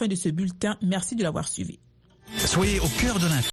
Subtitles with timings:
[0.00, 0.78] Fin de ce bulletin.
[0.80, 1.78] Merci de l'avoir suivi.
[2.38, 3.50] Soyez au cœur de l'info.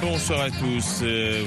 [0.00, 1.02] Bonsoir à tous,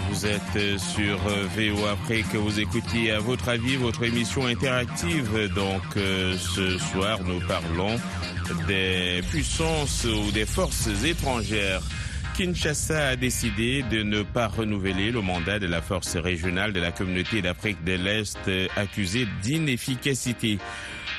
[0.09, 1.18] vous êtes sur
[1.55, 5.50] VO Afrique, vous écoutez à votre avis votre émission interactive.
[5.55, 7.98] Donc ce soir nous parlons
[8.68, 11.82] des puissances ou des forces étrangères.
[12.36, 16.92] Kinshasa a décidé de ne pas renouveler le mandat de la force régionale de la
[16.92, 18.37] communauté d'Afrique de l'Est
[18.75, 20.60] accusée d'inefficacité.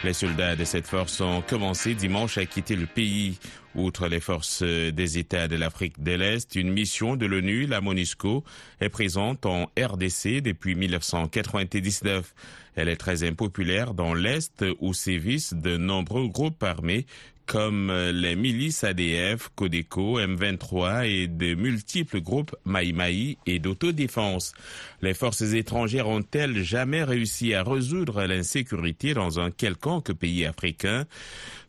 [0.05, 3.39] Les soldats de cette force ont commencé dimanche à quitter le pays.
[3.79, 8.43] Outre les forces des États de l'Afrique de l'Est, une mission de l'ONU, la MONUSCO,
[8.81, 12.35] est présente en RDC depuis 1999.
[12.75, 17.07] Elle est très impopulaire dans l'Est où sévissent de nombreux groupes armés
[17.47, 24.55] comme les milices ADF, Codeco, M23 et de multiples groupes Maïmaï et d'autodéfense.
[25.03, 31.07] Les forces étrangères ont-elles jamais réussi à résoudre l'insécurité dans un quelconque pays africain?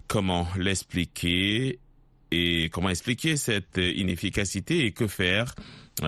[0.08, 1.78] Comment l'expliquer?
[2.32, 5.56] Et comment expliquer cette inefficacité et que faire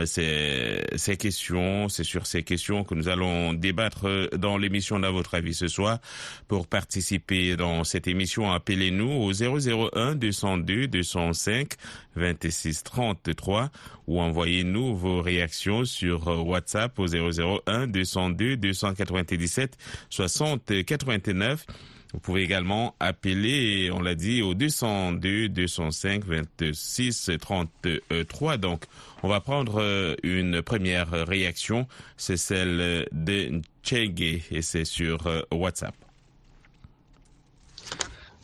[0.06, 5.36] c'est ces questions, c'est sur ces questions que nous allons débattre dans l'émission d'à votre
[5.36, 6.00] avis ce soir.
[6.48, 11.74] Pour participer dans cette émission, appelez-nous au 001 202 205
[12.16, 13.70] 26 33
[14.08, 19.78] ou envoyez-nous vos réactions sur WhatsApp au 001 202 297
[20.10, 21.66] 60 89.
[22.14, 28.58] Vous pouvez également appeler, on l'a dit, au 202 205 26 33.
[28.58, 28.84] Donc,
[29.24, 31.88] on va prendre une première réaction.
[32.18, 35.96] C'est celle de Tchégué et c'est sur WhatsApp.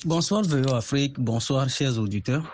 [0.06, 2.46] Bonsoir VO Afrique, bonsoir chers auditeurs.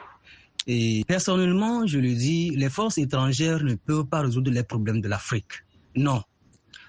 [0.66, 5.10] Et personnellement, je le dis, les forces étrangères ne peuvent pas résoudre les problèmes de
[5.10, 5.52] l'Afrique.
[5.96, 6.24] Non,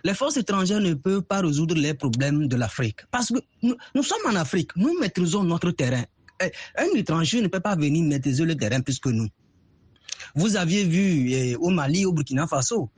[0.05, 3.01] les forces étrangères ne peuvent pas résoudre les problèmes de l'Afrique.
[3.11, 6.05] Parce que nous, sommes en Afrique, nous maîtrisons notre terrain.
[6.77, 9.29] Un étranger ne peut pas venir maîtriser le terrain plus que nous.
[10.35, 12.91] Vous aviez vu eh, au Mali, au Burkina Faso,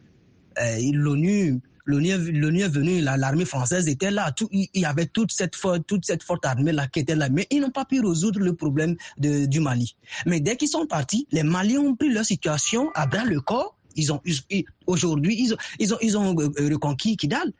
[0.61, 6.05] eh, l'ONU, est venue, l'armée française était là, il y avait toute cette, forte, toute
[6.05, 8.97] cette forte armée là qui était là, mais ils n'ont pas pu résoudre le problème
[9.19, 9.97] du Mali.
[10.25, 13.76] Mais dès qu'ils sont partis, les Maliens ont pris leur situation à bras le corps
[13.97, 14.21] ils ont
[14.87, 17.53] aujourd'hui ils ont ils ont ils ont reconquis Kidal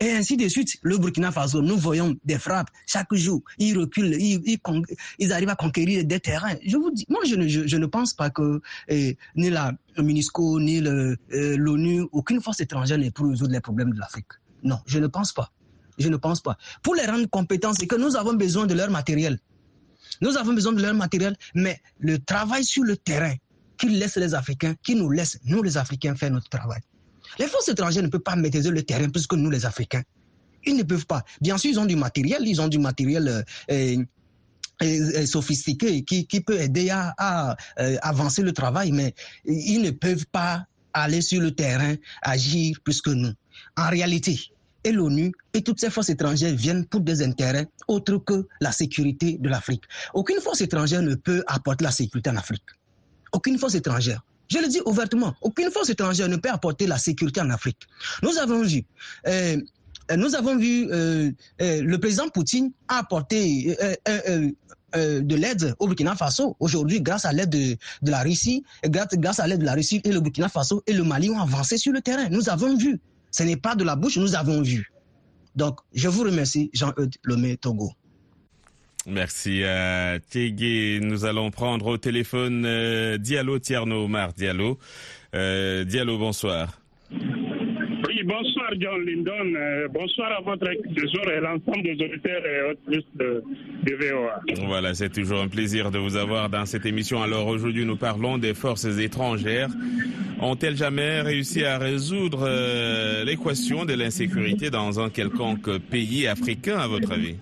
[0.00, 0.76] et ainsi de suite.
[0.82, 3.42] Le Burkina Faso, nous voyons des frappes chaque jour.
[3.58, 4.58] Ils reculent, ils,
[5.18, 6.56] ils, arrivent à conquérir des terrains.
[6.64, 10.60] Je vous dis, moi, je ne, je, ne pense pas que eh, ni la MINUSCO,
[10.60, 14.32] ni l'ONU, eh, aucune force étrangère n'est pour résoudre les problèmes de l'Afrique.
[14.62, 15.50] Non, je ne pense pas.
[15.98, 16.56] Je ne pense pas.
[16.82, 19.38] Pour les rendre compétents, c'est que nous avons besoin de leur matériel.
[20.20, 23.34] Nous avons besoin de leur matériel, mais le travail sur le terrain,
[23.76, 26.80] qu'ils laissent les Africains, qui nous laissent, nous les Africains, faire notre travail.
[27.38, 30.02] Les forces étrangères ne peuvent pas maîtriser le terrain plus que nous les Africains.
[30.66, 31.24] Ils ne peuvent pas.
[31.40, 33.96] Bien sûr, ils ont du matériel, ils ont du matériel euh,
[34.82, 39.14] euh, sophistiqué qui, qui, peut aider à, euh, avancer le travail, mais
[39.44, 43.32] ils ne peuvent pas aller sur le terrain, agir plus que nous.
[43.76, 44.38] En réalité,
[44.84, 49.38] et l'ONU et toutes ces forces étrangères viennent pour des intérêts autres que la sécurité
[49.38, 49.84] de l'Afrique.
[50.12, 52.64] Aucune force étrangère ne peut apporter la sécurité en Afrique
[53.34, 54.22] aucune force étrangère.
[54.48, 57.80] Je le dis ouvertement, aucune force étrangère ne peut apporter la sécurité en Afrique.
[58.22, 58.84] Nous avons vu,
[59.26, 59.56] euh,
[60.16, 61.30] nous avons vu euh,
[61.60, 63.76] euh, le président Poutine a apporté
[64.94, 66.56] de l'aide au Burkina Faso.
[66.60, 67.76] Aujourd'hui, grâce à l'aide de,
[68.10, 71.30] la Russie, grâce à l'aide de la Russie et le Burkina Faso et le Mali
[71.30, 72.28] ont avancé sur le terrain.
[72.30, 73.00] Nous avons vu.
[73.30, 74.92] Ce n'est pas de la bouche, nous avons vu.
[75.56, 77.92] Donc, je vous remercie, Jean-Eudes Lomé Togo.
[79.06, 80.98] Merci à Tiegué.
[81.02, 84.78] Nous allons prendre au téléphone euh, Diallo Tierno Omar Diallo.
[85.34, 86.80] Euh, Diallo, bonsoir.
[87.10, 89.54] Oui, bonsoir John Lindon.
[89.56, 90.66] Euh, bonsoir à votre
[90.96, 93.42] jour et l'ensemble des auditeurs et autres de,
[93.82, 94.40] de VOA.
[94.66, 97.22] Voilà, c'est toujours un plaisir de vous avoir dans cette émission.
[97.22, 99.68] Alors aujourd'hui, nous parlons des forces étrangères.
[100.40, 102.48] Ont-elles jamais réussi à résoudre
[103.24, 107.36] l'équation de l'insécurité dans un quelconque pays africain, à votre avis?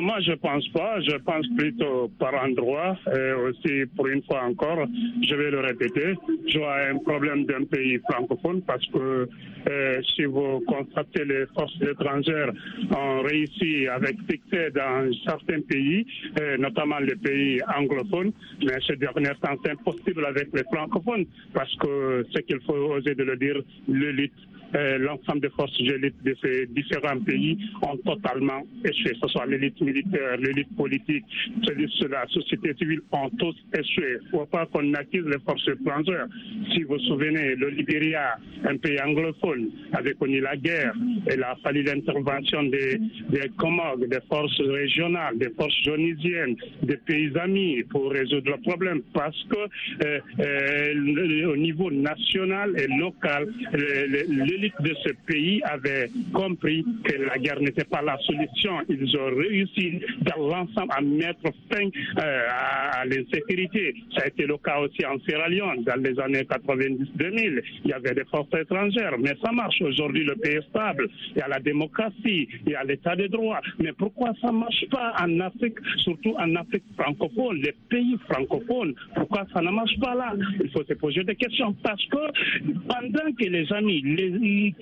[0.00, 1.00] Moi je pense pas.
[1.00, 2.96] Je pense plutôt par endroit.
[3.14, 4.86] Et aussi, pour une fois encore,
[5.22, 6.14] je vais le répéter,
[6.46, 9.28] je vois un problème d'un pays francophone parce que
[9.68, 12.52] euh, si vous constatez les forces étrangères
[12.96, 16.06] ont réussi avec succès dans certains pays,
[16.40, 18.32] euh, notamment les pays anglophones,
[18.64, 23.14] mais ces derniers temps c'est impossible avec les francophones parce que ce qu'il faut oser
[23.14, 23.56] de le dire,
[23.88, 24.32] le lutte
[24.74, 29.12] euh, l'ensemble des forces élites de ces différents pays ont totalement échoué.
[29.20, 31.24] Ce soit l'élite militaire, l'élite politique,
[32.08, 34.18] la société civile ont tous échoué.
[34.20, 36.26] Il ne faut pas qu'on accuse les forces étrangères.
[36.72, 40.92] Si vous vous souvenez, le Libéria, un pays anglophone, avait connu la guerre.
[41.30, 42.98] Et il a fallu l'intervention des,
[43.30, 49.02] des Comores, des forces régionales, des forces jaunisiennes, des pays amis pour résoudre le problème.
[49.12, 53.48] Parce que euh, euh, au niveau national et local,
[54.60, 58.72] l'élite de ce pays avait compris que la guerre n'était pas la solution.
[58.88, 61.86] Ils ont réussi dans l'ensemble à mettre fin
[62.18, 62.48] euh,
[62.92, 63.94] à l'insécurité.
[64.14, 67.62] Ça a été le cas aussi en Sierra Leone dans les années 90-2000.
[67.84, 69.80] Il y avait des forces étrangères, mais ça marche.
[69.82, 71.08] Aujourd'hui, le pays est stable.
[71.34, 73.60] Il y a la démocratie, il y a l'état de droit.
[73.78, 78.94] Mais pourquoi ça ne marche pas en Afrique, surtout en Afrique francophone, les pays francophones?
[79.14, 80.34] Pourquoi ça ne marche pas là?
[80.62, 82.18] Il faut se poser des questions parce que
[82.88, 84.30] pendant que les amis les,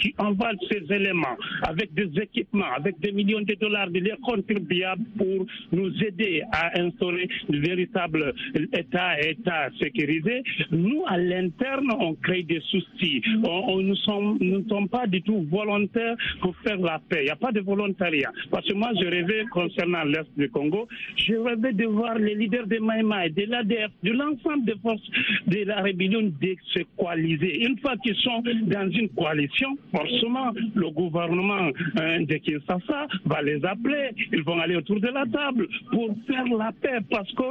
[0.01, 5.05] qui envoient ces éléments avec des équipements, avec des millions de dollars de leurs contribuables
[5.17, 8.35] pour nous aider à instaurer le véritable
[8.73, 13.23] État, État sécurisé, nous, à l'interne, on crée des soucis.
[13.45, 13.95] On, nous,
[14.41, 17.21] ne sommes pas du tout volontaires pour faire la paix.
[17.23, 18.31] Il n'y a pas de volontariat.
[18.51, 22.67] Parce que moi, je rêvais concernant l'Est du Congo, je rêvais de voir les leaders
[22.67, 25.11] de Maïmaï, de l'ADF, de l'ensemble des forces
[25.47, 26.31] de la rébellion
[26.75, 27.65] se coaliser.
[27.65, 29.58] Une fois qu'ils sont dans une coalition,
[29.95, 34.11] forcément, le gouvernement hein, de Kinshasa va les appeler.
[34.33, 37.45] Ils vont aller autour de la table pour faire la paix parce que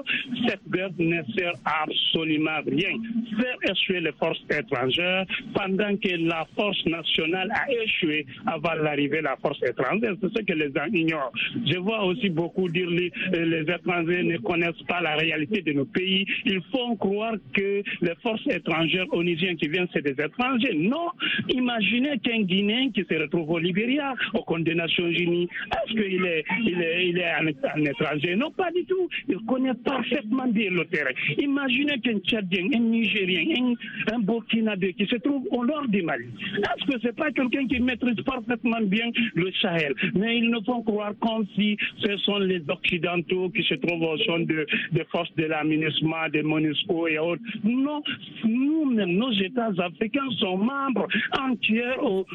[0.48, 2.98] cette guerre ne sert absolument rien.
[3.40, 9.24] Faire échouer les forces étrangères pendant que la force nationale a échoué avant l'arrivée de
[9.24, 10.14] la force étrangère.
[10.22, 11.32] C'est ce que les gens ignorent.
[11.66, 15.86] Je vois aussi beaucoup dire les, les étrangers ne connaissent pas la réalité de nos
[15.86, 16.26] pays.
[16.46, 20.74] Ils font croire que les forces étrangères onisiennes qui viennent, c'est des étrangers.
[20.76, 21.10] Non.
[21.50, 26.26] Imaginez qu'un Guinéen qui se retrouve au Libéria, au compte des Nations Unies, est-ce qu'il
[26.26, 28.36] est, il est, il est un, étranger?
[28.36, 29.10] Non, pas du tout.
[29.28, 31.12] Il connaît parfaitement bien le terrain.
[31.38, 33.74] Imaginez qu'un Tchadien, un Nigérien,
[34.10, 36.26] un, un Burkinabé qui se trouve au nord du Mali.
[36.58, 39.94] Est-ce que c'est pas quelqu'un qui maîtrise parfaitement bien le Sahel?
[40.16, 44.18] Mais ils ne font croire comme si ce sont les Occidentaux qui se trouvent au
[44.20, 47.42] sein de, des forces de l'aménagement, des MONUSCO et autres.
[47.64, 48.02] Non,
[48.44, 51.08] nous-mêmes, nos États africains sont membres
[51.40, 52.26] entiers aux,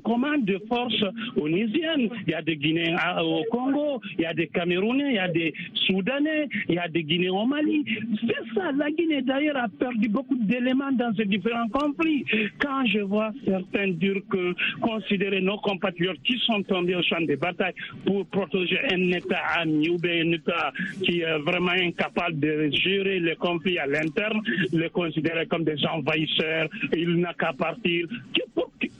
[0.00, 1.04] commandes de forces
[1.36, 2.08] onisiennes.
[2.26, 5.28] Il y a des Guinéens au Congo, il y a des Camerounais, il y a
[5.28, 5.52] des
[5.86, 7.84] Soudanais, il y a des Guinéens au Mali.
[8.26, 12.24] C'est ça, la Guinée d'ailleurs a perdu beaucoup d'éléments dans ces différents conflits.
[12.58, 17.34] Quand je vois certains dire que considérer nos compatriotes qui sont tombés au champ de
[17.36, 20.72] bataille pour protéger un État ami ou un État
[21.02, 24.40] qui est vraiment incapable de gérer les conflits à l'interne,
[24.72, 28.06] les considérer comme des envahisseurs, il n'a qu'à partir.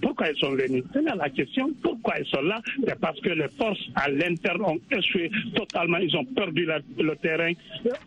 [0.00, 0.84] Pourquoi ils sont venus?
[0.94, 1.70] Là la question.
[1.82, 2.60] Pourquoi ils sont là?
[2.86, 5.98] C'est parce que les forces à l'interne ont échoué totalement.
[5.98, 6.66] Ils ont perdu
[6.98, 7.52] le terrain.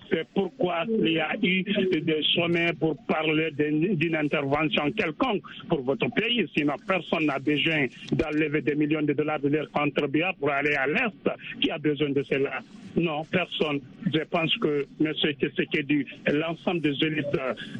[0.10, 6.08] C'est pourquoi il y a eu des sommets pour parler d'une intervention quelconque pour votre
[6.14, 6.48] pays.
[6.56, 10.88] Sinon, personne n'a besoin d'enlever des millions de dollars de leur contribuables pour aller à
[10.88, 11.30] l'Est.
[11.62, 12.62] Qui a besoin de cela
[12.96, 13.82] Non, personne.
[14.14, 15.14] Je pense que M.
[15.14, 17.26] Tshisekedi et l'ensemble des élites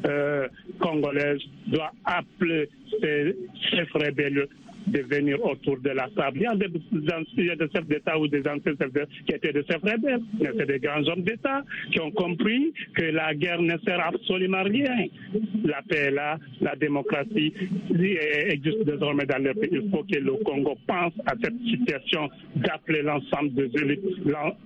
[0.06, 0.48] euh,
[0.80, 2.68] congolaises doivent appeler
[3.00, 3.36] ces
[3.70, 4.48] chefs rebelles
[4.86, 6.38] de venir autour de la table.
[6.38, 9.64] Il y a des, des chefs d'État ou des anciens chefs d'État qui étaient des
[9.64, 13.76] chefs rebelles, mais c'est des grands hommes d'État qui ont compris que la guerre ne
[13.84, 15.06] sert absolument à rien.
[15.64, 17.52] La paix est là, la démocratie
[18.48, 19.70] existe désormais dans le pays.
[19.72, 24.00] Il faut que le Congo pense à cette situation d'appeler l'ensemble des élites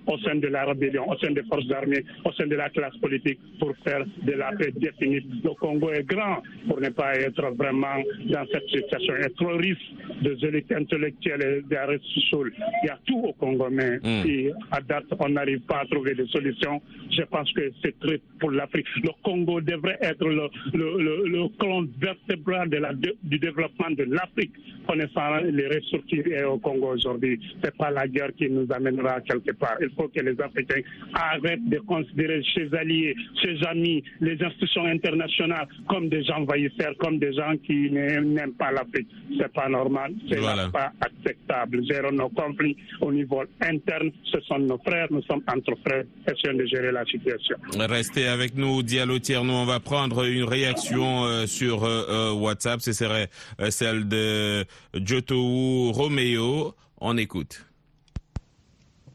[0.07, 2.95] au sein de la rébellion, au sein des forces armées, au sein de la classe
[2.97, 5.21] politique pour faire de la paix définie.
[5.43, 7.97] Le Congo est grand pour ne pas être vraiment
[8.29, 9.13] dans cette situation.
[9.19, 9.79] Il est trop risque
[10.21, 14.51] des élites intellectuelles et des arrêts Il y a tout au Congo, mais mm.
[14.71, 16.81] à date, on n'arrive pas à trouver des solutions.
[17.11, 18.85] Je pense que c'est très pour l'Afrique.
[19.03, 24.53] Le Congo devrait être le, le, le, clan vertébral de la, du développement de l'Afrique,
[24.87, 27.39] connaissant les ressources qui sont au Congo aujourd'hui.
[27.63, 29.77] C'est pas la guerre qui nous amènera quelque part.
[29.81, 30.81] Il faut que les Africains
[31.13, 37.33] arrêtent de considérer ses alliés, ses amis, les institutions internationales comme des envahisseurs, comme des
[37.33, 39.07] gens qui n'aiment pas l'Afrique.
[39.37, 39.98] C'est pas normal
[40.29, 41.83] ce n'est pas acceptable.
[41.85, 46.57] Gérer nos conflits au niveau interne, ce sont nos frères, nous sommes entre frères, essayons
[46.57, 47.55] de gérer la situation.
[47.77, 52.81] Restez avec nous, Diallo Nous, on va prendre une réaction euh, sur euh, euh, WhatsApp.
[52.81, 53.29] Ce serait
[53.69, 56.75] celle de Jotou Romeo.
[57.01, 57.65] On écoute.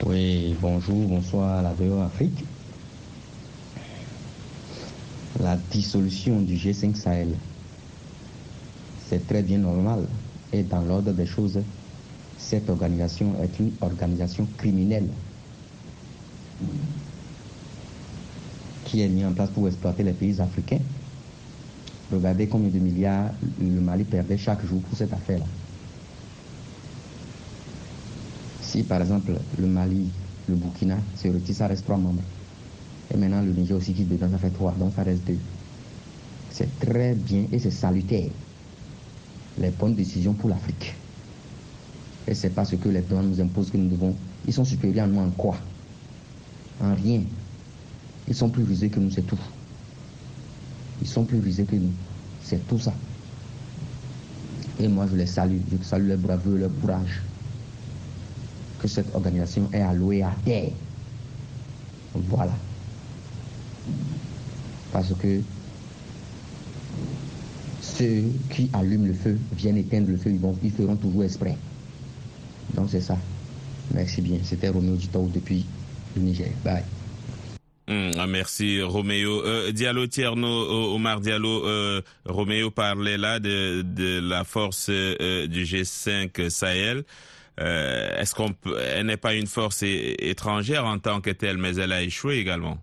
[0.05, 2.45] Oui, bonjour, bonsoir à la VO Afrique.
[5.41, 7.35] La dissolution du G5 Sahel,
[9.07, 10.07] c'est très bien normal
[10.54, 11.58] Et dans l'ordre des choses,
[12.38, 15.08] cette organisation est une organisation criminelle
[18.84, 20.78] qui est mise en place pour exploiter les pays africains.
[22.12, 25.44] Regardez combien de milliards le Mali perdait chaque jour pour cette affaire-là.
[28.62, 30.08] Si par exemple le Mali,
[30.49, 32.23] le Burkina se retire, ça reste trois membres.
[33.12, 35.38] Et maintenant le Niger aussi qui dedans, ça fait trois, donc ça reste deux.
[36.50, 38.30] C'est très bien et c'est salutaire.
[39.58, 40.94] Les bonnes décisions pour l'Afrique.
[42.26, 44.14] Et c'est pas ce que les droits nous imposent que nous devons.
[44.46, 45.56] Ils sont supérieurs à nous en quoi?
[46.82, 47.23] En rien.
[48.26, 49.38] Ils sont plus rusés que nous, c'est tout.
[51.02, 51.92] Ils sont plus rusés que nous.
[52.42, 52.94] C'est tout ça.
[54.80, 55.58] Et moi, je les salue.
[55.70, 57.23] Je salue leur bravoure, leur courage.
[58.80, 60.70] Que cette organisation est allouée à terre.
[62.14, 62.52] Voilà.
[64.92, 65.40] Parce que
[67.94, 71.56] ceux qui allument le feu viennent éteindre le feu, ils, vont, ils feront toujours exprès.
[72.74, 73.16] Donc c'est ça.
[73.92, 74.38] Merci bien.
[74.42, 75.64] C'était Roméo Dito depuis
[76.16, 76.50] le Niger.
[76.64, 76.82] Bye.
[77.86, 79.44] Mmh, merci Roméo.
[79.44, 86.48] Euh, Diallo Tierno, Omar Diallo, euh, Roméo parlait là de, la force euh, du G5
[86.48, 87.04] Sahel.
[87.60, 88.52] Euh, est-ce qu'on
[88.90, 92.78] elle n'est pas une force étrangère en tant que telle, mais elle a échoué également?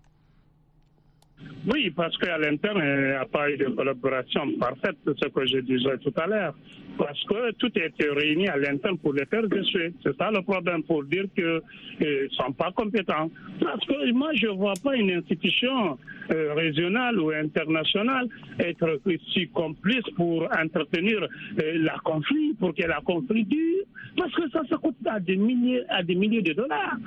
[1.71, 5.60] Oui, parce qu'à l'interne, il n'y a pas eu de collaboration parfaite, ce que je
[5.60, 6.55] disais tout à l'heure.
[6.98, 9.93] Parce que tout été réuni à l'interne pour les faire déçus.
[10.03, 11.62] C'est ça le problème, pour dire qu'ils
[12.01, 13.29] ne sont pas compétents.
[13.62, 15.98] Parce que moi, je ne vois pas une institution
[16.31, 18.27] euh, régionale ou internationale
[18.60, 19.00] être
[19.33, 23.83] si complice pour entretenir euh, la conflit, pour que la conflit dure.
[24.17, 26.98] Parce que ça, ça coûte à des milliers, à des milliers de dollars.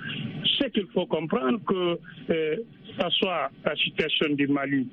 [0.59, 1.99] C'est qu'il faut comprendre que
[2.31, 2.57] euh,
[2.99, 4.87] ça soit la situation du Mali,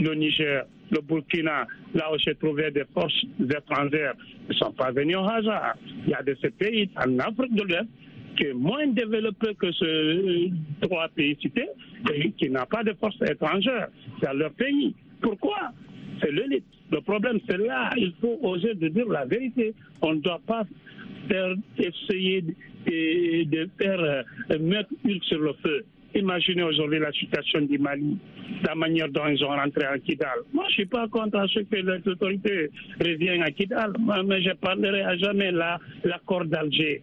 [0.00, 4.14] le Niger, le Burkina, là où se trouvaient des forces étrangères,
[4.48, 5.74] ne sont pas venus au hasard.
[6.04, 7.88] Il y a de ces pays en Afrique de l'Ouest
[8.36, 10.52] qui est moins développé que ces
[10.82, 11.68] trois pays cités
[12.12, 13.88] et qui n'a pas de forces étrangères.
[14.20, 14.94] C'est leur pays.
[15.20, 15.72] Pourquoi?
[16.20, 16.64] C'est l'élite.
[16.90, 17.90] Le problème, c'est là.
[17.96, 19.74] Il faut oser dire la vérité.
[20.02, 20.64] On ne doit pas
[21.28, 24.24] faire, essayer de, faire
[24.60, 25.84] mettre huile sur le feu.
[26.16, 28.16] Imaginez aujourd'hui la situation du Mali,
[28.66, 30.38] la manière dont ils ont rentré à Kidal.
[30.54, 33.92] Moi, je ne suis pas contre ce que les autorités reviennent à Kidal,
[34.24, 37.02] mais je parlerai à jamais l'accord d'Alger.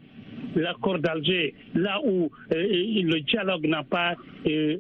[0.56, 4.16] L'accord d'Alger, là où euh, le dialogue n'a pas
[4.48, 4.78] euh,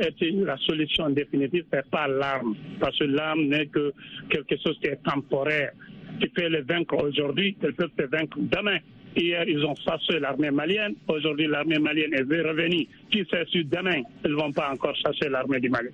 [0.00, 2.54] été la solution définitive, c'est pas l'arme.
[2.80, 3.92] Parce que l'arme n'est que
[4.30, 5.72] quelque chose qui est temporaire.
[6.20, 8.78] Tu peux les vaincre aujourd'hui, ils peuvent te vaincre demain.
[9.14, 10.94] Hier, ils ont chassé l'armée malienne.
[11.06, 12.86] Aujourd'hui, l'armée malienne est revenue.
[13.10, 15.88] Qui sait si demain, ils ne vont pas encore chasser l'armée du Mali?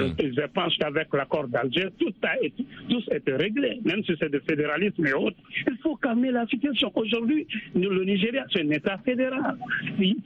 [0.00, 0.14] Mm.
[0.18, 4.30] Je pense qu'avec l'accord d'Alger, tout a été, tout a été réglé, même si c'est
[4.30, 5.36] de fédéralisme et autres.
[5.66, 6.90] Il faut calmer la situation.
[6.94, 9.56] Aujourd'hui, le Nigeria, c'est un État fédéral.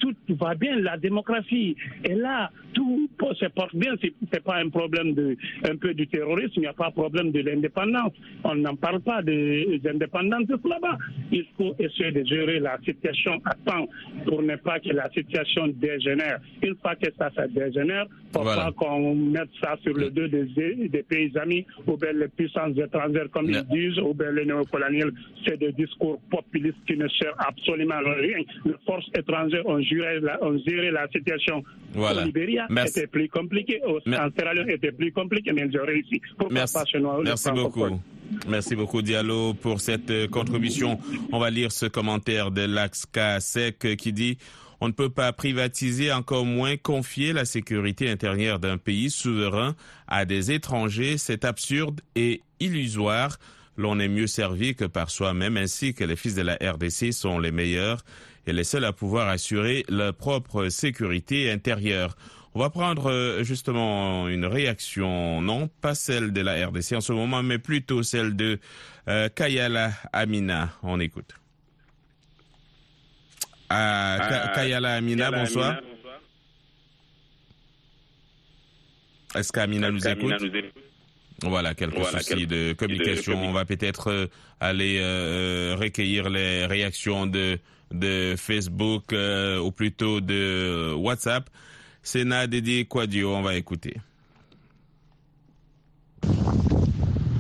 [0.01, 3.95] Tout va bien, la démocratie est là, tout se porte bien.
[4.03, 5.37] Ce n'est pas un problème de,
[5.69, 8.13] un peu du terrorisme, il n'y a pas de problème de l'indépendance.
[8.45, 10.99] On n'en parle pas des indépendances là-bas.
[11.33, 13.89] Il faut essayer de gérer la situation à temps
[14.27, 16.41] pour ne pas que la situation dégénère.
[16.63, 18.67] Une fois que ça, ça dégénère, pour voilà.
[18.67, 20.45] pas qu'on mette ça sur le dos des,
[20.89, 25.13] des, pays amis ou bien les puissances étrangères, comme ils disent, ou bien les néocoloniales.
[25.47, 28.39] C'est des discours populistes qui ne servent absolument à rien.
[28.65, 31.63] Les forces étrangères ont géré la, ont géré la situation
[31.93, 32.23] voilà.
[32.23, 32.67] au Libéria.
[32.87, 33.81] C'était plus compliqué.
[33.85, 36.21] Au Leone, c'était plus compliqué, mais ils ont réussi.
[36.37, 38.01] Pourquoi Merci, pas chez nous, Merci beaucoup.
[38.47, 40.99] Merci beaucoup Diallo pour cette contribution.
[41.33, 44.37] On va lire ce commentaire de l'Axka Sec qui dit
[44.81, 49.75] on ne peut pas privatiser, encore moins confier la sécurité intérieure d'un pays souverain
[50.07, 51.19] à des étrangers.
[51.19, 53.39] C'est absurde et illusoire.
[53.77, 57.39] L'on est mieux servi que par soi-même, ainsi que les fils de la RDC sont
[57.39, 58.05] les meilleurs
[58.47, 62.17] et les seuls à pouvoir assurer leur propre sécurité intérieure.
[62.55, 67.43] On va prendre justement une réaction, non pas celle de la RDC en ce moment,
[67.43, 68.59] mais plutôt celle de
[69.09, 70.71] euh, Kayala Amina.
[70.83, 71.35] On écoute.
[73.71, 75.81] Ah, Ka Kayala Amina, bonsoir.
[79.35, 80.73] Est-ce qu'Amina nous, écoute nous écoute?
[81.43, 83.41] Voilà, quelques voilà, soucis quelques de communication.
[83.41, 84.27] De On va peut-être euh,
[84.59, 87.59] aller euh, recueillir les réactions de,
[87.93, 91.49] de Facebook euh, ou plutôt de WhatsApp.
[92.03, 93.95] Sénat dédié Quadio, on va écouter.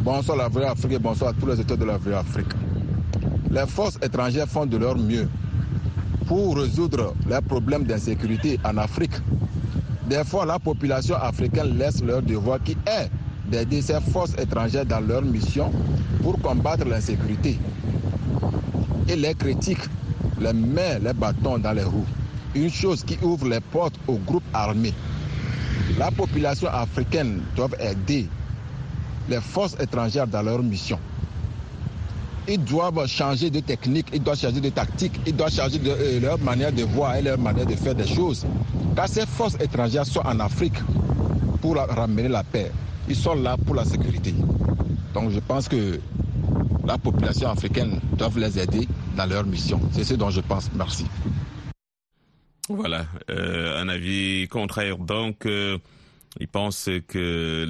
[0.03, 2.53] Bonsoir la vraie Afrique et bonsoir à tous les auteurs de la vraie Afrique.
[3.51, 5.29] Les forces étrangères font de leur mieux
[6.29, 9.15] pour résoudre les problèmes d'insécurité en Afrique.
[10.09, 13.11] Des fois, la population africaine laisse leur devoir qui est
[13.51, 15.73] d'aider ces forces étrangères dans leur mission
[16.23, 17.59] pour combattre l'insécurité.
[19.09, 19.89] et les critiques
[20.39, 22.07] les met les bâtons dans les roues.
[22.55, 24.93] Une chose qui ouvre les portes aux groupes armés.
[25.99, 28.29] La population africaine doit aider
[29.31, 30.99] les forces étrangères dans leur mission.
[32.51, 36.21] Ils doivent changer de technique, ils doivent changer de tactique, ils doivent changer de, euh,
[36.21, 38.47] leur manière de voir et leur manière de faire des choses.
[38.97, 40.79] Car ces forces étrangères sont en Afrique
[41.61, 42.73] pour ramener la paix.
[43.07, 44.35] Ils sont là pour la sécurité.
[45.13, 46.01] Donc je pense que
[46.87, 49.79] la population africaine doit les aider dans leur mission.
[49.93, 50.71] C'est ce dont je pense.
[50.75, 51.05] Merci.
[52.71, 54.99] Voilà, euh, un avis contraire.
[54.99, 55.79] Donc, euh,
[56.41, 57.65] il pense que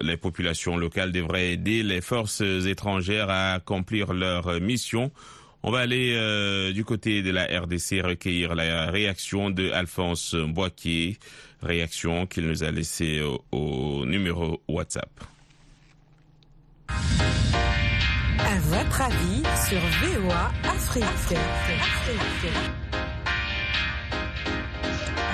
[0.00, 5.10] les, populations locales devraient aider les forces étrangères à accomplir leur mission.
[5.62, 10.36] On va aller euh, du côté de la RDC recueillir la réaction de Alphonse
[11.62, 15.10] réaction qu'il nous a laissée au, numéro WhatsApp.
[16.88, 21.04] À votre avis sur VOA Afrique.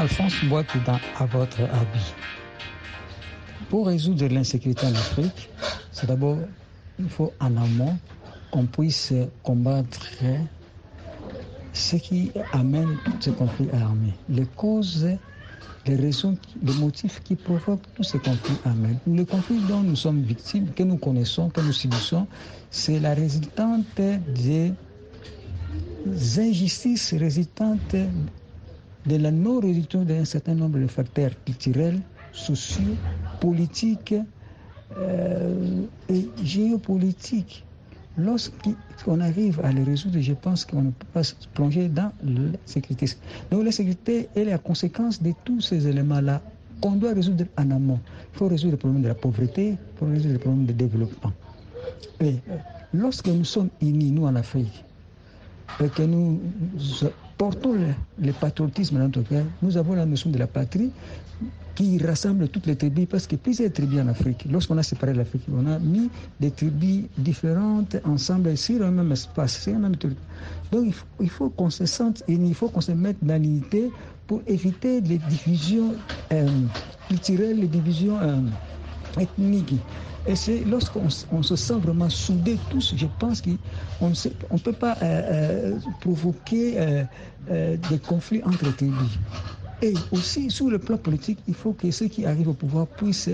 [0.00, 0.32] Alphonse
[0.86, 2.14] dans À votre avis.
[3.68, 5.50] Pour résoudre l'insécurité en Afrique,
[5.92, 6.38] c'est d'abord,
[6.98, 7.98] il faut en amont
[8.50, 10.06] qu'on puisse combattre
[11.74, 15.06] ce qui amène tous ces conflits armés, les causes,
[15.86, 18.96] les raisons, les motifs qui provoquent tous ces conflits armés.
[19.06, 22.26] Le conflit dont nous sommes victimes, que nous connaissons, que nous subissons,
[22.70, 24.72] c'est la résultante des
[26.38, 27.94] injustices résultantes
[29.06, 32.00] de la non-réduction d'un certain nombre de facteurs culturels,
[32.32, 32.96] sociaux,
[33.40, 34.14] politiques
[34.98, 37.64] euh, et géopolitiques.
[38.18, 42.58] Lorsqu'on arrive à les résoudre, je pense qu'on ne peut pas se plonger dans la
[42.66, 43.06] sécurité.
[43.50, 46.42] Donc la sécurité est la conséquence de tous ces éléments-là
[46.80, 48.00] qu'on doit résoudre en amont.
[48.34, 51.32] Il faut résoudre le problème de la pauvreté, il faut résoudre le problème de développement.
[52.20, 52.36] Et
[52.92, 54.84] lorsque nous sommes unis, nous en Afrique,
[55.82, 56.40] et que nous
[57.40, 58.98] portons le, le patriotisme
[59.62, 60.92] nous avons la notion de la patrie
[61.74, 64.46] qui rassemble toutes les tribus, parce que plusieurs tribus en Afrique.
[64.50, 69.58] Lorsqu'on a séparé l'Afrique, on a mis des tribus différentes ensemble sur un même espace,
[69.58, 70.26] sur un même territoire.
[70.70, 73.94] Donc il faut, qu'on se sente unis, il faut qu'on se mette dans l'unité
[74.26, 75.98] pour éviter les divisions
[76.34, 76.66] euh,
[77.08, 78.36] culturelles, les divisions euh,
[79.18, 79.74] ethniques.
[80.26, 84.96] Et c'est lorsqu'on on se sent vraiment soudés tous, je pense qu'on ne peut pas
[85.02, 86.76] euh, provoquer
[87.48, 89.18] des conflits entre tribus.
[89.82, 93.30] Et aussi, sur le plan politique, il faut que ceux qui arrivent au pouvoir puissent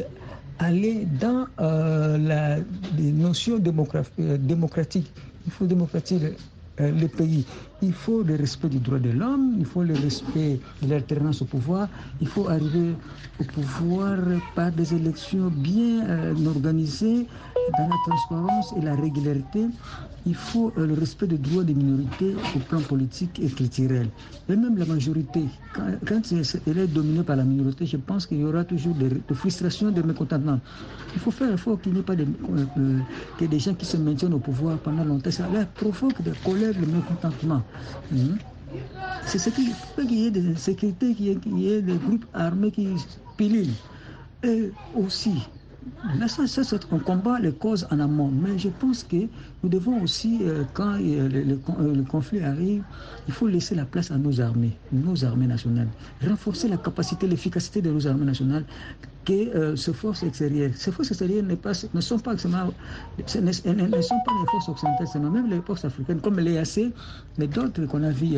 [0.59, 2.57] aller dans euh, la,
[2.97, 5.13] les notions euh, démocratiques.
[5.47, 6.35] Il faut démocratiser
[6.81, 7.45] euh, le pays.
[7.83, 11.45] Il faut le respect du droit de l'homme, il faut le respect de l'alternance au
[11.45, 11.89] pouvoir,
[12.21, 12.95] il faut arriver
[13.41, 14.19] au pouvoir
[14.55, 17.27] par des élections bien euh, organisées,
[17.79, 19.67] dans la transparence et la régularité.
[20.25, 24.09] Il faut euh, le respect des droits des minorités au plan politique et culturel.
[24.49, 26.23] Et même la majorité, quand,
[26.67, 29.91] elle est dominée par la minorité, je pense qu'il y aura toujours des, des frustrations,
[29.91, 30.61] des mécontentements.
[31.15, 32.99] Il faut faire effort qu'il n'y ait pas de, euh,
[33.39, 35.31] que des gens qui se maintiennent au pouvoir pendant longtemps.
[35.31, 37.63] Ça leur provoque des colères, des mécontentements.
[38.11, 38.35] Mmh.
[39.27, 42.71] C'est ce qui fait qu'il y ait des insécurités, qu'il y, ait des groupes armés
[42.71, 42.87] qui
[43.37, 43.75] pilulent.
[44.45, 45.43] Et aussi,
[46.19, 49.17] Là, ça, ça, on combat les causes en amont, mais je pense que
[49.63, 51.43] nous devons aussi, euh, quand euh, le,
[51.95, 52.83] le, conflit arrive,
[53.29, 55.89] il faut laisser la place à nos armées, nos armées nationales,
[56.27, 58.65] renforcer la capacité, l'efficacité de nos armées nationales,
[59.25, 64.33] que euh, ces forces extérieures, ces forces extérieures pas, ne sont pas ne, sont pas
[64.33, 66.93] les forces occidentales, seulement même les forces africaines, comme l'EAC,
[67.39, 68.37] mais d'autres qu'on a vu,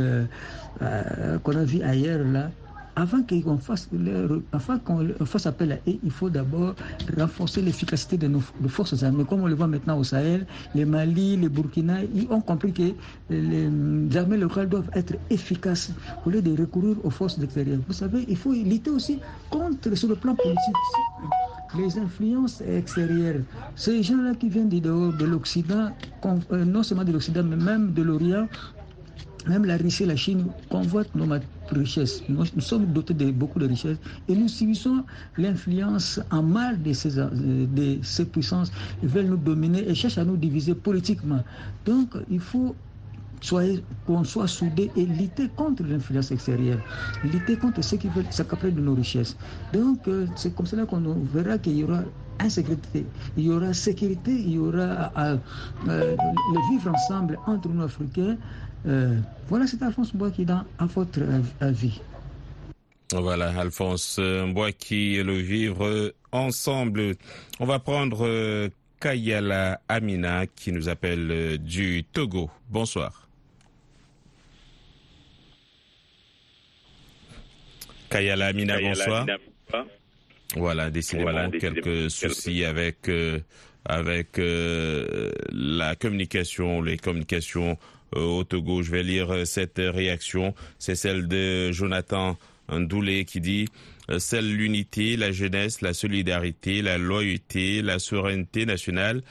[1.42, 2.50] qu'on a vu ailleurs là
[2.98, 3.88] avant qu'on fasse,
[5.24, 6.74] fasse appel à eux, il faut d'abord
[7.16, 9.24] renforcer l'efficacité de nos, forces armées.
[9.24, 12.90] Comme on le voit maintenant au Sahel, les Mali, les Burkina, ils ont compris que
[13.30, 15.92] les armées locales doivent être efficaces
[16.26, 17.78] au lieu de recourir aux forces extérieures.
[17.86, 20.58] Vous savez, il faut lutter aussi contre, sur le plan politique,
[21.78, 23.42] les influences extérieures.
[23.76, 25.90] Ces gens-là qui viennent de l'Occident,
[26.50, 28.48] non seulement de l'Occident, mais même de l'Orient,
[29.46, 31.26] même la Russie et la Chine convoitent nos
[31.70, 32.22] richesses.
[32.28, 33.98] Nous, sommes dotés de beaucoup de richesses
[34.28, 35.04] et nous subissons
[35.36, 38.70] l'influence en mal de ces, de ces puissances.
[39.02, 41.42] Ils veulent nous dominer et cherchent à nous diviser politiquement.
[41.84, 42.76] Donc, il faut
[44.04, 46.80] qu'on soit soudés et lutter contre l'influence extérieure,
[47.22, 49.36] lutter contre ceux qui veulent s'accaparer de nos richesses.
[49.72, 52.02] Donc, euh, c'est comme cela qu'on verra qu'il y aura
[52.40, 53.04] insécurité,
[53.36, 55.36] il y aura sécurité, il y aura euh,
[55.88, 58.36] euh, le vivre ensemble entre nous Africains.
[58.86, 60.30] Euh, voilà, c'est Alphonse Bois
[60.78, 61.20] à votre
[61.60, 62.00] avis.
[63.12, 67.16] Voilà, Alphonse Bois le vivre ensemble.
[67.58, 68.68] On va prendre
[69.00, 72.50] Kayala Amina qui nous appelle du Togo.
[72.68, 73.28] Bonsoir.
[78.10, 79.26] Kayala Amina, bonsoir.
[80.56, 83.38] Voilà, décidément quelques soucis avec euh,
[83.84, 87.78] avec euh, la communication, les communications
[88.16, 88.82] euh, au Togo.
[88.82, 90.54] Je vais lire cette réaction.
[90.78, 92.38] C'est celle de Jonathan
[92.70, 93.68] Ndoulé qui dit
[94.18, 99.22] celle l'unité, la jeunesse, la solidarité, la loyauté, la souveraineté nationale,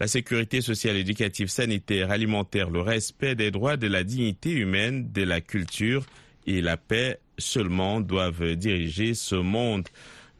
[0.00, 5.22] la sécurité sociale, éducative, sanitaire, alimentaire, le respect des droits de la dignité humaine, de
[5.22, 6.04] la culture
[6.48, 9.88] et la paix seulement doivent diriger ce monde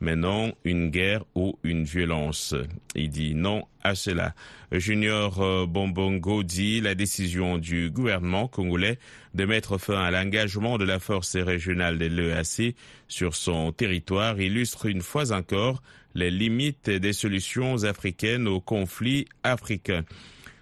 [0.00, 2.54] mais non une guerre ou une violence.
[2.94, 4.34] Il dit non à cela.
[4.72, 8.98] Junior euh, Bombongo dit la décision du gouvernement congolais
[9.34, 12.74] de mettre fin à l'engagement de la force régionale de l'EAC
[13.08, 15.82] sur son territoire illustre une fois encore
[16.14, 20.04] les limites des solutions africaines aux conflits africains.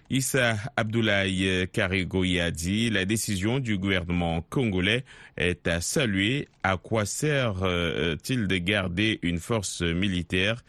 [0.09, 5.05] Issa Abdoulaye Karigoyi a dit la décision du gouvernement congolais
[5.37, 6.47] est à saluer.
[6.61, 10.63] À quoi sert-il de garder une force militaire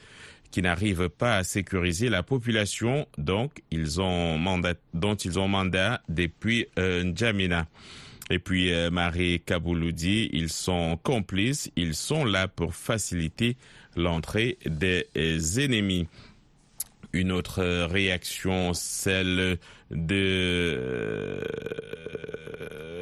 [0.55, 6.01] qui n'arrive pas à sécuriser la population donc ils ont mandat, dont ils ont mandat
[6.09, 7.13] depuis euh.
[8.31, 13.57] Et puis euh, Marie Kaboulou dit ils sont complices, ils sont là pour faciliter
[13.97, 15.07] l'entrée des
[15.61, 16.07] ennemis
[17.15, 19.59] une autre réaction, celle
[19.91, 21.41] de euh,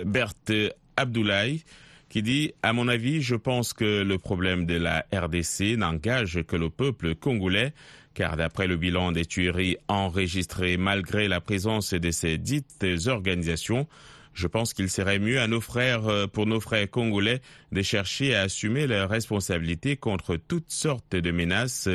[0.04, 0.52] Berthe
[0.96, 1.64] Abdoulaye,
[2.08, 6.56] qui dit, à mon avis, je pense que le problème de la RDC n'engage que
[6.56, 7.72] le peuple congolais,
[8.12, 13.88] car d'après le bilan des tueries enregistrées malgré la présence de ces dites organisations,
[14.34, 17.40] je pense qu'il serait mieux à nos frères, euh, pour nos frères congolais,
[17.72, 21.88] de chercher à assumer leurs responsabilités contre toutes sortes de menaces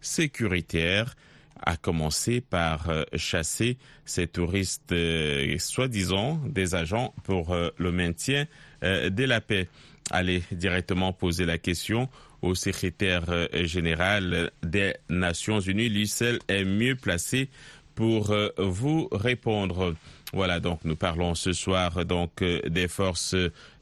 [0.00, 1.16] sécuritaires
[1.64, 8.46] a commencé par euh, chasser ces touristes euh, soi-disant des agents pour euh, le maintien
[8.82, 9.68] de la paix.
[10.10, 12.10] Allez directement poser la question
[12.42, 13.24] au secrétaire
[13.64, 15.88] général des Nations Unies.
[15.88, 17.48] Lui seul est mieux placé
[17.94, 19.94] pour vous répondre.
[20.34, 23.36] Voilà, donc nous parlons ce soir donc des forces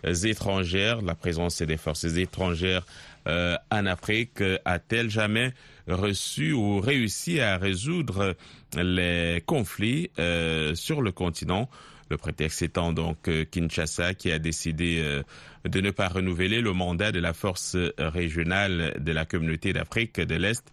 [0.04, 2.86] étrangères, la présence des forces étrangères
[3.26, 5.52] en Afrique a-t-elle jamais
[5.88, 8.36] reçu ou réussi à résoudre
[8.76, 11.68] les conflits euh, sur le continent.
[12.10, 15.22] Le prétexte étant donc euh, Kinshasa qui a décidé euh,
[15.64, 20.34] de ne pas renouveler le mandat de la force régionale de la communauté d'Afrique de
[20.34, 20.64] l'Est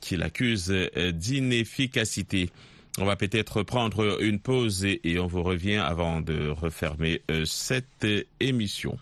[0.00, 0.72] qui l'accuse
[1.12, 2.48] d'inefficacité.
[2.98, 8.06] On va peut-être prendre une pause et on vous revient avant de refermer cette
[8.40, 8.98] émission.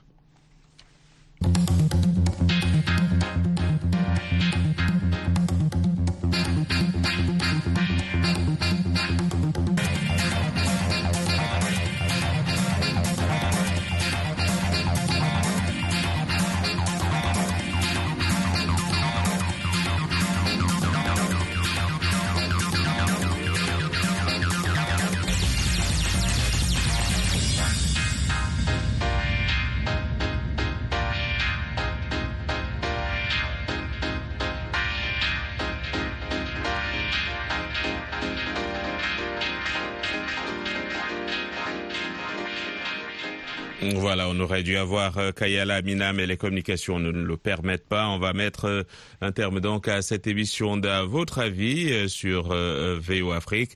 [44.35, 48.09] On aurait dû avoir euh, Kayala Mina, mais les communications ne le permettent pas.
[48.09, 48.83] On va mettre euh,
[49.21, 53.73] un terme donc à cette émission d'à votre avis euh, sur VO Afrique.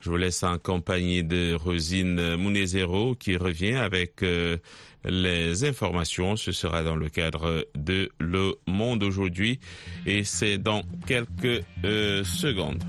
[0.00, 4.24] Je vous laisse en compagnie de Rosine Mounezero qui revient avec
[5.04, 6.36] les informations.
[6.36, 9.60] Ce sera dans le cadre de Le Monde aujourd'hui
[10.06, 11.62] et c'est dans quelques
[12.24, 12.82] secondes.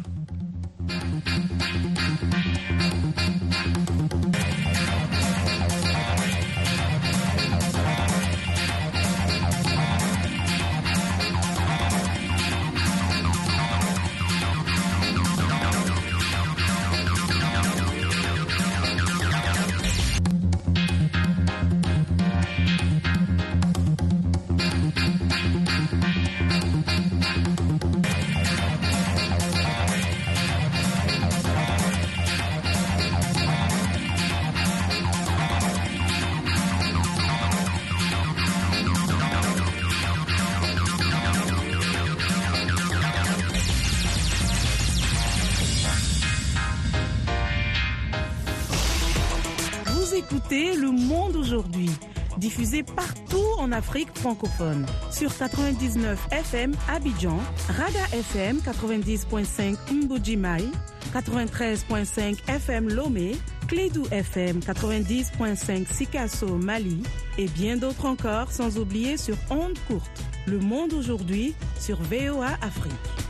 [52.95, 54.86] Partout en Afrique francophone.
[55.12, 60.65] Sur 99 FM Abidjan, Rada FM 90.5 Mbujimai,
[61.13, 63.36] 93.5 FM Lomé,
[63.67, 67.02] Clédou FM 90.5 Sikasso Mali
[67.38, 70.21] et bien d'autres encore sans oublier sur Onde Courte.
[70.45, 73.21] Le monde aujourd'hui sur VOA Afrique.